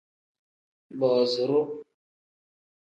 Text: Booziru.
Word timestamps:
Booziru. 0.99 1.61